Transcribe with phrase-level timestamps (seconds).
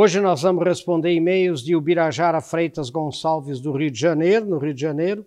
[0.00, 4.72] Hoje nós vamos responder e-mails de Ubirajara Freitas Gonçalves, do Rio de Janeiro, no Rio
[4.72, 5.26] de Janeiro,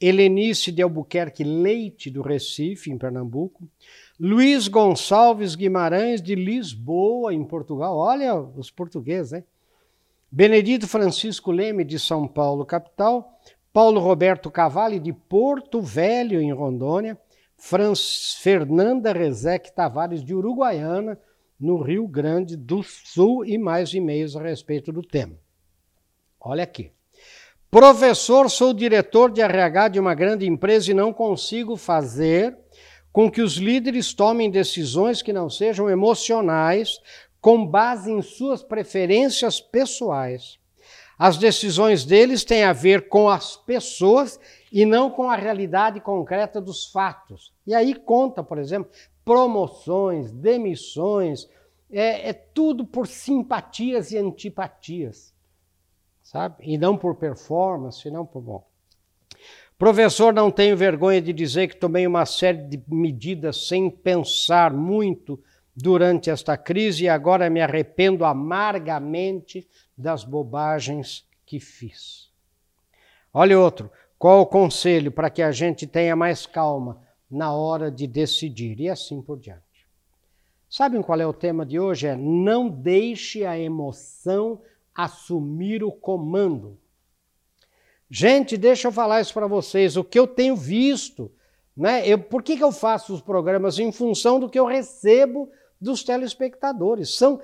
[0.00, 3.62] Helenice de Albuquerque Leite, do Recife, em Pernambuco,
[4.18, 7.96] Luiz Gonçalves Guimarães, de Lisboa, em Portugal.
[7.96, 9.44] Olha os portugueses, hein?
[10.28, 13.38] Benedito Francisco Leme, de São Paulo, capital.
[13.72, 17.16] Paulo Roberto Cavalli, de Porto Velho, em Rondônia.
[17.56, 21.16] Franz, Fernanda Rezec Tavares, de Uruguaiana,
[21.58, 25.36] no Rio Grande do Sul, e mais e-mails a respeito do tema.
[26.40, 26.92] Olha aqui.
[27.70, 32.56] Professor, sou diretor de RH de uma grande empresa e não consigo fazer
[33.12, 37.00] com que os líderes tomem decisões que não sejam emocionais,
[37.40, 40.58] com base em suas preferências pessoais.
[41.18, 44.38] As decisões deles têm a ver com as pessoas
[44.72, 47.52] e não com a realidade concreta dos fatos.
[47.66, 48.90] E aí conta, por exemplo,
[49.28, 51.46] promoções, demissões,
[51.90, 55.34] é, é tudo por simpatias e antipatias,
[56.22, 56.54] sabe?
[56.62, 58.66] E não por performance, não por bom.
[59.76, 65.38] Professor, não tenho vergonha de dizer que tomei uma série de medidas sem pensar muito
[65.76, 72.30] durante esta crise e agora me arrependo amargamente das bobagens que fiz.
[73.30, 73.92] Olha outro.
[74.18, 78.80] Qual o conselho para que a gente tenha mais calma na hora de decidir?
[78.80, 79.62] E assim por diante.
[80.68, 82.06] Sabem qual é o tema de hoje?
[82.06, 84.60] É não deixe a emoção
[84.94, 86.78] assumir o comando.
[88.10, 89.96] Gente, deixa eu falar isso para vocês.
[89.96, 91.30] O que eu tenho visto,
[91.76, 92.06] né?
[92.06, 93.78] Eu, por que, que eu faço os programas?
[93.78, 97.14] Em função do que eu recebo dos telespectadores.
[97.14, 97.40] São,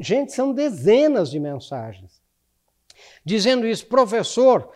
[0.00, 2.20] gente, são dezenas de mensagens.
[3.24, 4.70] Dizendo isso, professor,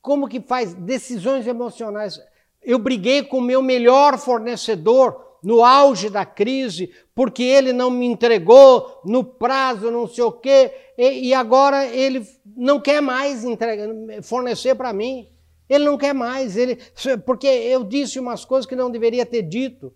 [0.00, 2.20] como que faz decisões emocionais?
[2.62, 8.06] Eu briguei com o meu melhor fornecedor no auge da crise, porque ele não me
[8.06, 12.24] entregou no prazo, não sei o quê, e, e agora ele
[12.56, 13.88] não quer mais entregar,
[14.22, 15.28] fornecer para mim.
[15.68, 16.78] Ele não quer mais, ele,
[17.24, 19.92] porque eu disse umas coisas que não deveria ter dito.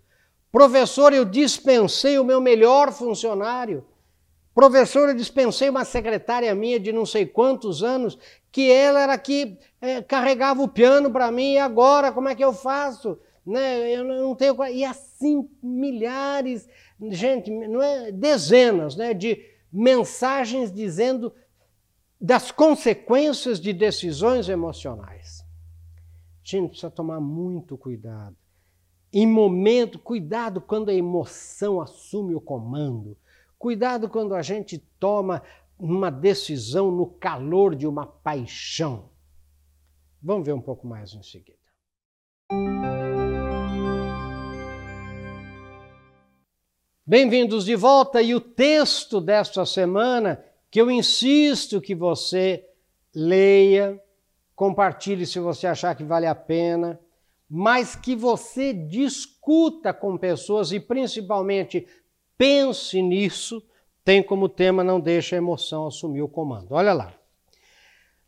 [0.51, 3.85] Professor, eu dispensei o meu melhor funcionário.
[4.55, 8.17] Professor, eu dispensei uma secretária minha de não sei quantos anos,
[8.57, 12.43] que ela era que é, carregava o piano para mim, e agora como é que
[12.43, 13.19] eu faço?
[13.45, 13.91] Né?
[13.91, 14.55] Eu não tenho.
[14.65, 16.67] E assim, milhares,
[17.11, 21.31] gente, não é dezenas né, de mensagens dizendo
[22.19, 25.45] das consequências de decisões emocionais.
[26.43, 28.35] Gente, precisa tomar muito cuidado.
[29.13, 33.15] Em momento, cuidado quando a emoção assume o comando.
[33.59, 35.43] Cuidado quando a gente toma
[35.79, 39.09] uma decisão no calor de uma paixão.
[40.21, 41.57] Vamos ver um pouco mais em seguida.
[47.05, 52.67] Bem-vindos de volta e o texto desta semana que eu insisto que você
[53.15, 54.01] leia,
[54.55, 56.99] compartilhe se você achar que vale a pena,
[57.49, 61.87] mas que você discuta com pessoas e principalmente
[62.37, 63.63] pense nisso,
[64.07, 66.71] tem como tema não deixe a emoção assumir o comando.
[66.71, 67.11] Olha lá.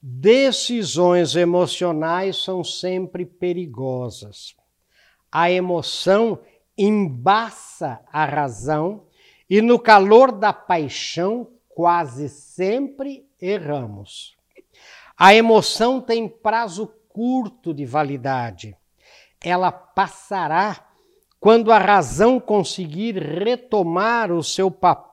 [0.01, 4.57] Decisões emocionais são sempre perigosas.
[5.31, 6.37] A emoção
[6.77, 9.05] embaça a razão
[9.49, 14.35] e no calor da paixão quase sempre erramos.
[15.17, 18.75] A emoção tem prazo curto de validade.
[19.41, 20.89] Ela passará
[21.39, 25.08] quando a razão conseguir retomar o seu papel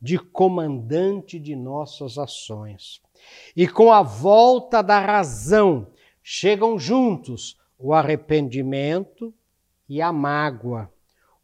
[0.00, 3.00] de comandante de nossas ações.
[3.54, 5.92] E com a volta da razão
[6.22, 9.34] chegam juntos o arrependimento,
[9.90, 10.88] e a mágoa,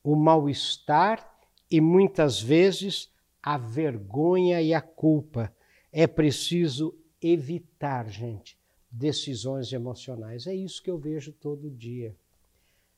[0.04, 1.36] o mal-estar
[1.69, 5.53] e muitas vezes a vergonha e a culpa.
[5.92, 8.56] É preciso evitar, gente,
[8.88, 10.47] decisões emocionais.
[10.47, 12.14] É isso que eu vejo todo dia.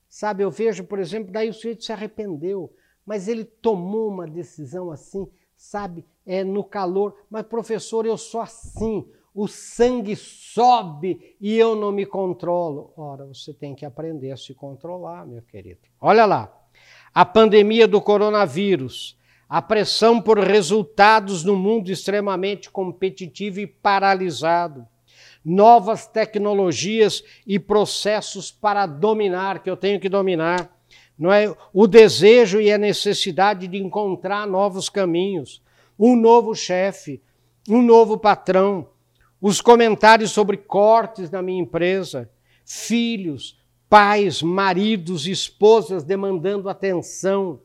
[0.06, 2.70] Sabe, eu vejo, por exemplo, daí o sujeito se arrependeu,
[3.09, 5.27] mas ele tomou uma decisão assim,
[5.57, 7.17] sabe, é no calor.
[7.31, 12.93] Mas, professor, eu sou assim o sangue sobe e eu não me controlo.
[12.97, 15.81] Ora, você tem que aprender a se controlar, meu querido.
[16.00, 16.53] Olha lá,
[17.15, 19.17] a pandemia do coronavírus,
[19.49, 24.87] a pressão por resultados no mundo extremamente competitivo e paralisado,
[25.44, 30.78] novas tecnologias e processos para dominar, que eu tenho que dominar.
[31.19, 31.55] Não é?
[31.73, 35.61] O desejo e a necessidade de encontrar novos caminhos,
[35.99, 37.20] um novo chefe,
[37.69, 38.88] um novo patrão,
[39.41, 42.31] os comentários sobre cortes na minha empresa,
[42.65, 47.61] filhos, pais, maridos, esposas demandando atenção,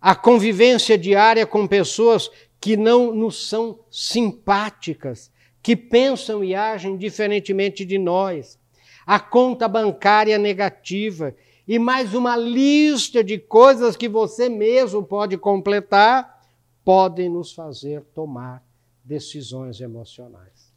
[0.00, 2.30] a convivência diária com pessoas
[2.60, 5.32] que não nos são simpáticas,
[5.62, 8.58] que pensam e agem diferentemente de nós,
[9.06, 11.34] a conta bancária negativa
[11.66, 16.42] e mais uma lista de coisas que você mesmo pode completar,
[16.84, 18.62] podem nos fazer tomar
[19.04, 20.72] decisões emocionais.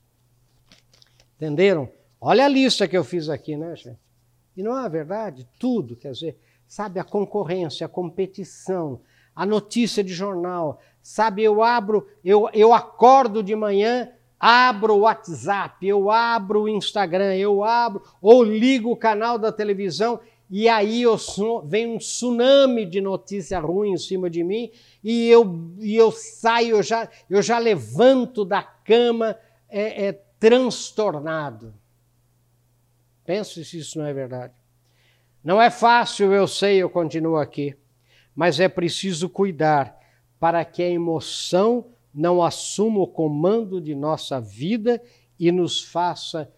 [1.35, 1.89] Entenderam?
[2.21, 3.99] Olha a lista que eu fiz aqui, né, gente?
[4.55, 5.47] E não é verdade?
[5.59, 9.01] Tudo, quer dizer, sabe, a concorrência, a competição,
[9.35, 14.09] a notícia de jornal, sabe, eu abro, eu, eu acordo de manhã,
[14.39, 20.19] abro o WhatsApp, eu abro o Instagram, eu abro, ou ligo o canal da televisão
[20.49, 21.03] e aí
[21.65, 24.71] vem um tsunami de notícia ruim em cima de mim
[25.03, 29.35] e eu, e eu saio, eu já, eu já levanto da cama
[29.67, 31.73] é, é, transtornado.
[33.25, 34.53] Pense se isso não é verdade.
[35.43, 37.75] Não é fácil, eu sei, eu continuo aqui,
[38.35, 39.99] mas é preciso cuidar
[40.39, 45.01] para que a emoção não assuma o comando de nossa vida
[45.39, 46.51] e nos faça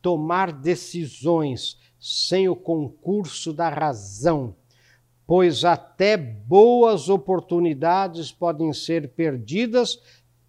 [0.00, 4.54] tomar decisões sem o concurso da razão,
[5.26, 9.98] pois até boas oportunidades podem ser perdidas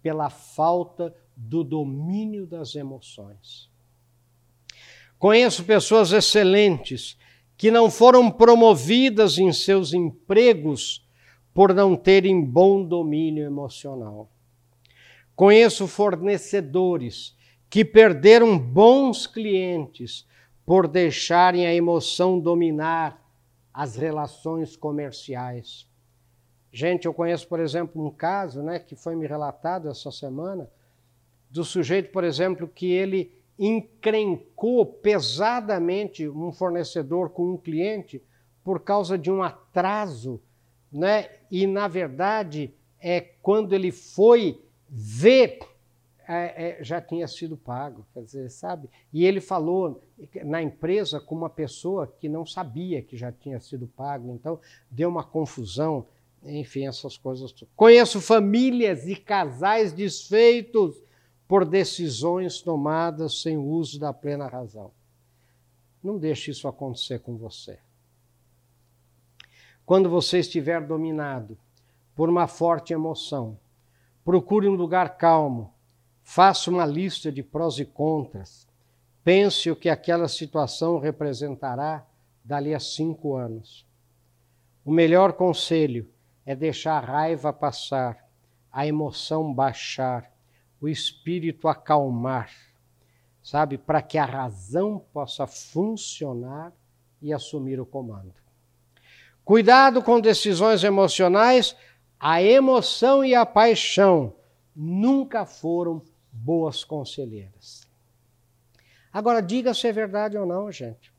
[0.02, 3.70] pela falta do domínio das emoções.
[5.18, 7.16] Conheço pessoas excelentes
[7.56, 11.08] que não foram promovidas em seus empregos
[11.54, 14.30] por não terem bom domínio emocional.
[15.34, 17.34] Conheço fornecedores
[17.70, 20.26] que perderam bons clientes
[20.66, 23.24] por deixarem a emoção dominar
[23.72, 25.88] as relações comerciais.
[26.72, 30.68] Gente, eu conheço, por exemplo, um caso né, que foi me relatado essa semana,
[31.48, 38.22] do sujeito, por exemplo, que ele encrencou pesadamente um fornecedor com um cliente
[38.64, 40.42] por causa de um atraso,
[40.92, 41.30] né?
[41.50, 45.60] E na verdade é quando ele foi ver
[46.28, 48.88] é, é, já tinha sido pago, quer dizer, sabe?
[49.12, 50.02] E ele falou
[50.44, 54.58] na empresa com uma pessoa que não sabia que já tinha sido pago, então
[54.90, 56.06] deu uma confusão,
[56.44, 57.54] enfim, essas coisas.
[57.76, 61.00] Conheço famílias e casais desfeitos
[61.46, 64.90] por decisões tomadas sem uso da plena razão.
[66.02, 67.78] Não deixe isso acontecer com você.
[69.84, 71.56] Quando você estiver dominado
[72.16, 73.56] por uma forte emoção,
[74.24, 75.75] procure um lugar calmo
[76.28, 78.66] Faça uma lista de prós e contras.
[79.22, 82.04] Pense o que aquela situação representará
[82.44, 83.86] dali a cinco anos.
[84.84, 86.10] O melhor conselho
[86.44, 88.28] é deixar a raiva passar,
[88.72, 90.30] a emoção baixar,
[90.80, 92.50] o espírito acalmar,
[93.40, 96.72] sabe, para que a razão possa funcionar
[97.22, 98.34] e assumir o comando.
[99.44, 101.76] Cuidado com decisões emocionais,
[102.18, 104.34] a emoção e a paixão
[104.74, 106.02] nunca foram
[106.44, 107.86] boas conselheiras.
[109.12, 111.12] Agora, diga se é verdade ou não, gente.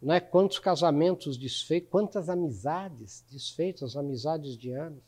[0.00, 5.02] Não é quantos casamentos desfeitos, quantas amizades desfeitas, amizades de anos.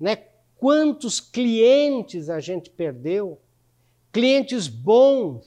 [0.00, 0.16] Não é
[0.56, 3.38] quantos clientes a gente perdeu,
[4.10, 5.46] clientes bons,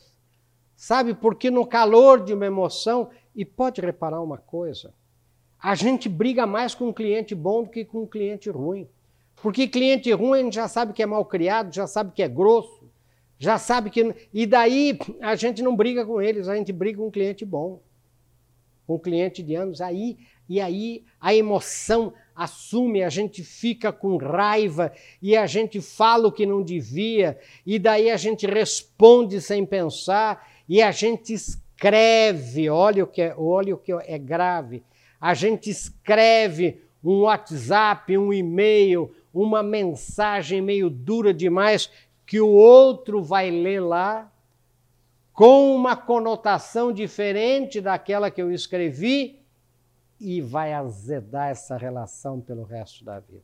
[0.75, 1.15] sabe?
[1.15, 4.93] Porque no calor de uma emoção, e pode reparar uma coisa,
[5.59, 8.87] a gente briga mais com um cliente bom do que com um cliente ruim.
[9.41, 12.27] Porque cliente ruim a gente já sabe que é mal criado, já sabe que é
[12.27, 12.81] grosso,
[13.41, 14.13] já sabe que.
[14.31, 17.81] E daí a gente não briga com eles, a gente briga com um cliente bom,
[18.85, 19.81] com um cliente de anos.
[19.81, 26.27] Aí, e aí a emoção assume, a gente fica com raiva e a gente fala
[26.27, 32.69] o que não devia, e daí a gente responde sem pensar, e a gente escreve,
[32.69, 34.83] olha o que é, olha o que é grave.
[35.19, 41.89] A gente escreve um WhatsApp, um e-mail, uma mensagem meio dura demais
[42.31, 44.31] que o outro vai ler lá
[45.33, 49.43] com uma conotação diferente daquela que eu escrevi
[50.17, 53.43] e vai azedar essa relação pelo resto da vida.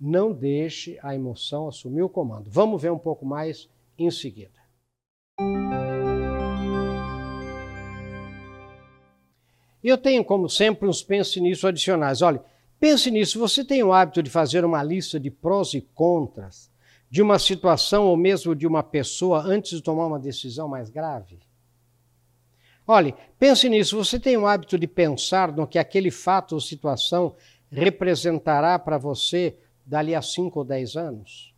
[0.00, 2.48] Não deixe a emoção assumir o comando.
[2.48, 4.60] Vamos ver um pouco mais em seguida.
[9.82, 12.22] Eu tenho, como sempre, uns pense nisso adicionais.
[12.22, 12.44] Olha,
[12.78, 13.40] pense nisso.
[13.40, 16.69] Você tem o hábito de fazer uma lista de prós e contras
[17.10, 21.40] de uma situação ou mesmo de uma pessoa antes de tomar uma decisão mais grave?
[22.86, 23.96] Olhe, pense nisso.
[23.96, 27.34] Você tem o hábito de pensar no que aquele fato ou situação
[27.70, 31.54] representará para você dali a 5 ou 10 anos?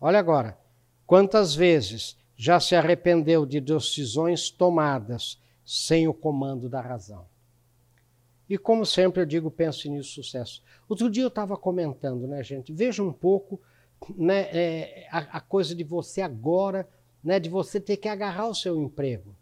[0.00, 0.58] Olha agora,
[1.06, 7.26] quantas vezes já se arrependeu de decisões tomadas sem o comando da razão?
[8.48, 10.62] E como sempre eu digo, pense nisso, sucesso.
[10.88, 12.72] Outro dia eu estava comentando, né, gente?
[12.72, 13.60] Veja um pouco
[14.16, 16.88] né, é, a, a, coisa de você agora,
[17.22, 19.34] né, de você ter que agarrar o seu emprego.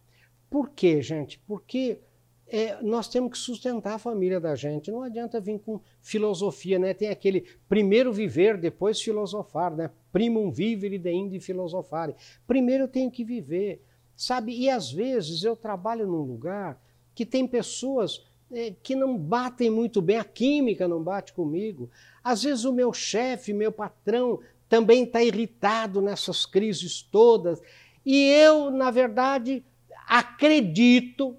[0.51, 1.39] Por quê, gente?
[1.47, 2.01] Porque
[2.47, 4.91] é, nós temos que sustentar a família da gente.
[4.91, 6.93] Não adianta vir com filosofia, né?
[6.93, 9.91] Tem aquele primeiro viver, depois filosofar, né?
[10.13, 12.15] Primum vivere de indi filosofare.
[12.47, 13.83] Primeiro eu tenho que viver,
[14.15, 14.53] sabe?
[14.53, 16.79] E às vezes eu trabalho num lugar
[17.15, 18.23] que tem pessoas
[18.53, 21.91] é, que não batem muito bem, a química não bate comigo.
[22.23, 27.61] Às vezes o meu chefe, meu patrão, também está irritado nessas crises todas.
[28.05, 29.65] E eu, na verdade,
[30.07, 31.37] acredito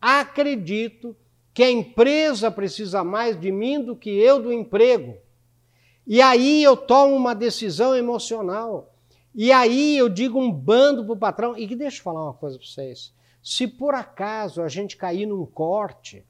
[0.00, 1.16] acredito
[1.52, 5.16] que a empresa precisa mais de mim do que eu do emprego.
[6.06, 8.94] E aí eu tomo uma decisão emocional.
[9.34, 11.58] E aí eu digo um bando para o patrão.
[11.58, 13.12] E deixa eu falar uma coisa para vocês.
[13.42, 16.24] Se por acaso a gente cair num corte,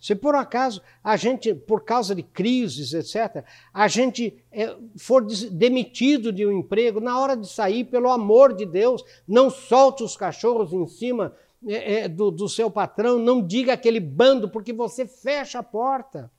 [0.00, 6.32] se por acaso a gente, por causa de crises, etc., a gente é, for demitido
[6.32, 10.72] de um emprego, na hora de sair, pelo amor de Deus, não solte os cachorros
[10.72, 11.34] em cima
[11.66, 16.30] é, é, do, do seu patrão, não diga aquele bando, porque você fecha a porta.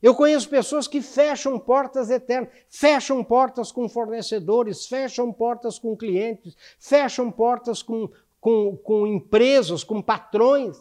[0.00, 6.54] Eu conheço pessoas que fecham portas eternas, fecham portas com fornecedores, fecham portas com clientes,
[6.78, 8.08] fecham portas com,
[8.40, 10.80] com, com empresas, com patrões.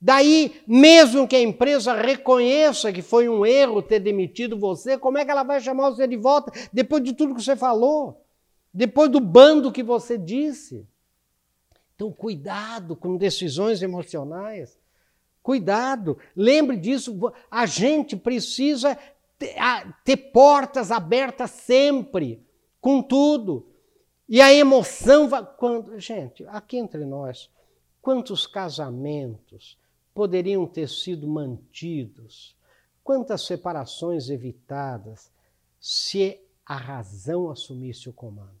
[0.00, 5.24] Daí, mesmo que a empresa reconheça que foi um erro ter demitido você, como é
[5.24, 8.22] que ela vai chamar você de volta depois de tudo que você falou?
[8.72, 10.86] Depois do bando que você disse?
[11.94, 14.78] Então, cuidado com decisões emocionais.
[15.42, 17.32] Cuidado, lembre disso.
[17.50, 18.98] A gente precisa
[20.04, 22.44] ter, portas abertas sempre,
[22.82, 23.66] com tudo.
[24.28, 25.46] E a emoção vai.
[25.56, 27.50] Quando, gente, aqui entre nós,
[28.02, 29.78] quantos casamentos
[30.16, 32.56] poderiam ter sido mantidos?
[33.04, 35.30] Quantas separações evitadas
[35.78, 38.56] se a razão assumisse o comando?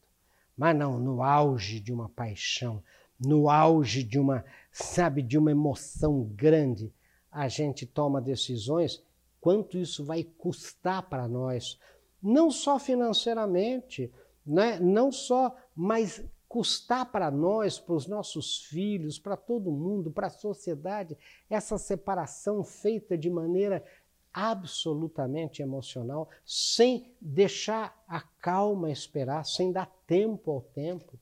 [0.54, 2.82] Mas não, no auge de uma paixão,
[3.18, 6.92] no auge de uma, sabe, de uma emoção grande,
[7.32, 9.02] a gente toma decisões,
[9.40, 11.78] quanto isso vai custar para nós,
[12.22, 14.12] não só financeiramente,
[14.46, 14.78] né?
[14.78, 20.30] não só, mas custar para nós, para os nossos filhos, para todo mundo, para a
[20.30, 21.16] sociedade,
[21.50, 23.84] essa separação feita de maneira
[24.32, 31.18] absolutamente emocional, sem deixar a calma esperar, sem dar tempo ao tempo.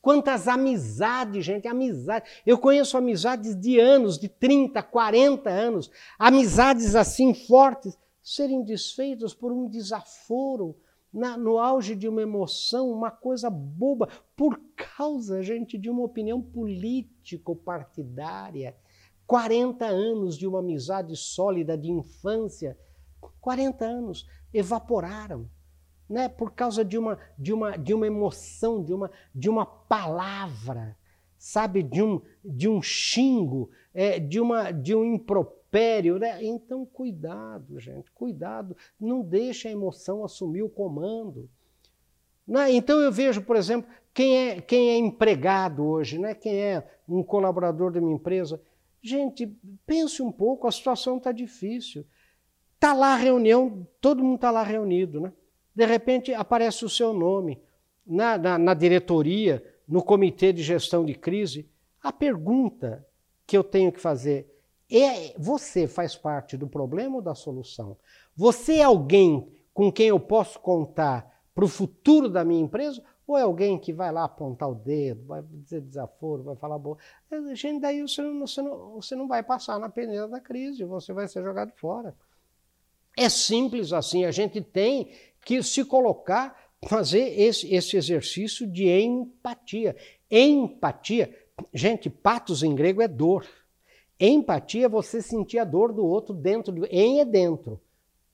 [0.00, 2.28] Quantas amizades, gente, amizade.
[2.46, 9.52] Eu conheço amizades de anos, de 30, 40 anos, amizades assim fortes, serem desfeitas por
[9.52, 10.76] um desaforo,
[11.12, 14.58] na, no auge de uma emoção, uma coisa boba, por
[14.96, 18.74] causa, gente, de uma opinião político-partidária.
[19.26, 22.78] 40 anos de uma amizade sólida de infância,
[23.40, 25.50] 40 anos evaporaram
[26.12, 30.96] né, por causa de uma, de uma, de uma emoção, de uma, de uma palavra,
[31.38, 35.61] sabe, de um, de um xingo, é, de, uma, de um impropério.
[35.72, 36.44] Né?
[36.44, 38.76] Então, cuidado, gente, cuidado.
[39.00, 41.48] Não deixe a emoção assumir o comando.
[42.46, 42.72] Né?
[42.72, 46.34] Então, eu vejo, por exemplo, quem é, quem é empregado hoje, né?
[46.34, 48.60] quem é um colaborador de uma empresa.
[49.00, 49.46] Gente,
[49.86, 52.04] pense um pouco, a situação está difícil.
[52.74, 55.32] Está lá a reunião, todo mundo está lá reunido, né?
[55.74, 57.58] De repente aparece o seu nome
[58.04, 61.66] na, na, na diretoria, no comitê de gestão de crise.
[62.02, 63.06] A pergunta
[63.46, 64.51] que eu tenho que fazer
[65.00, 67.96] é: você faz parte do problema ou da solução?
[68.36, 73.02] Você é alguém com quem eu posso contar para o futuro da minha empresa?
[73.26, 76.98] Ou é alguém que vai lá apontar o dedo, vai dizer desaforo, vai falar boa?
[77.54, 81.12] Gente, daí você não, você, não, você não vai passar na peneira da crise, você
[81.12, 82.16] vai ser jogado fora.
[83.16, 85.12] É simples assim, a gente tem
[85.44, 86.56] que se colocar,
[86.86, 89.96] fazer esse, esse exercício de empatia.
[90.30, 91.32] Empatia,
[91.72, 93.46] gente, patos em grego é dor.
[94.28, 96.86] Empatia é você sentir a dor do outro dentro de.
[96.86, 97.80] Em é dentro.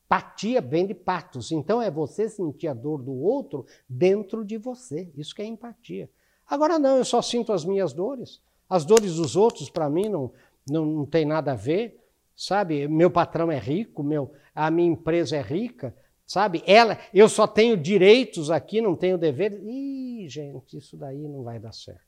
[0.09, 1.53] Patia vem de patos.
[1.53, 5.11] Então é você sentir a dor do outro dentro de você.
[5.17, 6.11] Isso que é empatia.
[6.47, 8.41] Agora não, eu só sinto as minhas dores.
[8.69, 10.33] As dores dos outros, para mim, não,
[10.69, 11.99] não, não tem nada a ver.
[12.37, 15.95] Sabe, meu patrão é rico, meu, a minha empresa é rica,
[16.29, 16.63] Sabe?
[16.67, 19.59] Ela, eu só tenho direitos aqui, não tenho deveres.
[19.65, 22.07] Ih, gente, isso daí não vai dar certo.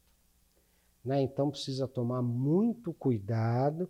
[1.04, 1.22] Né?
[1.22, 3.88] Então precisa tomar muito cuidado.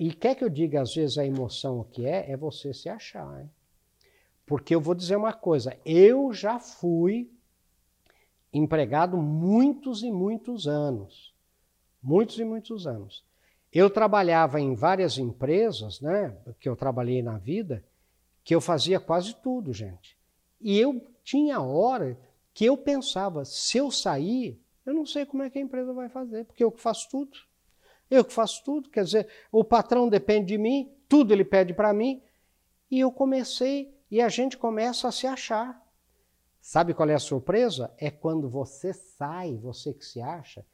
[0.00, 2.30] E quer que eu diga, às vezes, a emoção o que é?
[2.30, 3.40] É você se achar.
[3.40, 3.50] Hein?
[4.46, 7.30] Porque eu vou dizer uma coisa: eu já fui
[8.52, 11.34] empregado muitos e muitos anos.
[12.02, 13.24] Muitos e muitos anos.
[13.70, 17.84] Eu trabalhava em várias empresas, né, que eu trabalhei na vida,
[18.42, 20.16] que eu fazia quase tudo, gente.
[20.58, 22.18] E eu tinha hora
[22.54, 26.08] que eu pensava, se eu sair, eu não sei como é que a empresa vai
[26.08, 27.36] fazer, porque eu que faço tudo.
[28.10, 31.92] Eu que faço tudo, quer dizer, o patrão depende de mim, tudo ele pede para
[31.92, 32.22] mim.
[32.90, 35.86] E eu comecei, e a gente começa a se achar.
[36.58, 37.92] Sabe qual é a surpresa?
[37.98, 40.64] É quando você sai, você que se acha,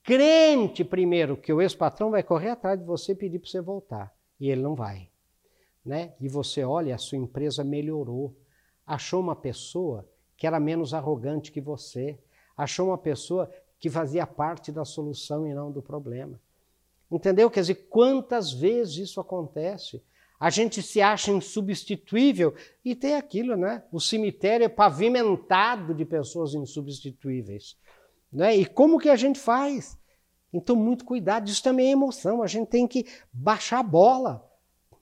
[0.00, 4.14] crente primeiro que o ex-patrão vai correr atrás de você e pedir para você voltar.
[4.38, 5.10] E ele não vai.
[5.84, 6.14] Né?
[6.20, 8.32] E você olha, a sua empresa melhorou.
[8.86, 12.16] Achou uma pessoa que era menos arrogante que você.
[12.56, 16.40] Achou uma pessoa que fazia parte da solução e não do problema.
[17.10, 17.50] Entendeu?
[17.50, 20.02] Quer dizer, quantas vezes isso acontece?
[20.38, 23.82] A gente se acha insubstituível e tem aquilo, né?
[23.90, 27.76] O cemitério é pavimentado de pessoas insubstituíveis.
[28.32, 28.56] Né?
[28.56, 29.98] E como que a gente faz?
[30.52, 31.48] Então, muito cuidado.
[31.48, 32.42] Isso também é emoção.
[32.42, 34.46] A gente tem que baixar a bola.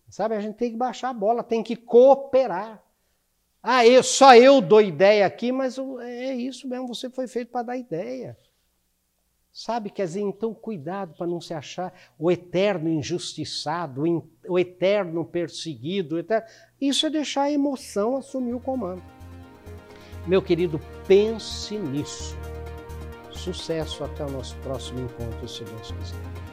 [0.09, 0.37] Sabe?
[0.37, 2.84] A gente tem que baixar a bola, tem que cooperar.
[3.67, 7.63] Ah, eu, só eu dou ideia aqui, mas é isso mesmo, você foi feito para
[7.63, 8.37] dar ideia.
[9.51, 9.89] Sabe?
[9.89, 14.03] Quer dizer, então cuidado para não se achar o eterno injustiçado,
[14.47, 16.17] o eterno perseguido.
[16.17, 16.47] O eterno...
[16.79, 19.03] Isso é deixar a emoção assumir o comando.
[20.27, 22.37] Meu querido, pense nisso.
[23.33, 26.44] Sucesso até o nosso próximo encontro, se Deus quiser.